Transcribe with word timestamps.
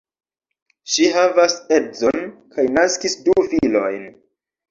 Ŝi 0.93 1.09
havas 1.17 1.53
edzon 1.77 2.25
kaj 2.55 2.65
naskis 2.79 3.17
du 3.27 3.35
filojn. 3.53 4.09